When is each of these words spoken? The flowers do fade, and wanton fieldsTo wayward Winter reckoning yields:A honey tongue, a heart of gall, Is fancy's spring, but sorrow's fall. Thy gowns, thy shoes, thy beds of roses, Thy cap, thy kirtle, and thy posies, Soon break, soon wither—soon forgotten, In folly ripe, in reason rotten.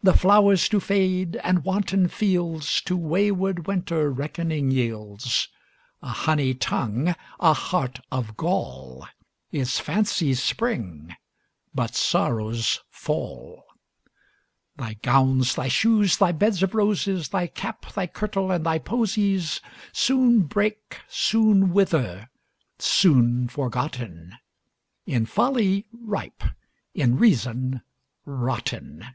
The 0.00 0.12
flowers 0.14 0.68
do 0.68 0.78
fade, 0.78 1.36
and 1.36 1.64
wanton 1.64 2.06
fieldsTo 2.08 2.94
wayward 2.96 3.66
Winter 3.66 4.10
reckoning 4.12 4.70
yields:A 4.70 6.06
honey 6.10 6.54
tongue, 6.54 7.16
a 7.40 7.52
heart 7.54 7.98
of 8.12 8.36
gall, 8.36 9.08
Is 9.50 9.80
fancy's 9.80 10.40
spring, 10.40 11.16
but 11.74 11.96
sorrow's 11.96 12.78
fall. 12.90 13.64
Thy 14.76 14.94
gowns, 15.02 15.56
thy 15.56 15.66
shoes, 15.66 16.18
thy 16.18 16.30
beds 16.30 16.62
of 16.62 16.74
roses, 16.74 17.30
Thy 17.30 17.48
cap, 17.48 17.90
thy 17.94 18.06
kirtle, 18.06 18.52
and 18.52 18.64
thy 18.64 18.78
posies, 18.78 19.60
Soon 19.92 20.42
break, 20.42 21.00
soon 21.08 21.72
wither—soon 21.72 23.48
forgotten, 23.48 24.36
In 25.06 25.26
folly 25.26 25.86
ripe, 25.92 26.44
in 26.94 27.16
reason 27.16 27.80
rotten. 28.26 29.06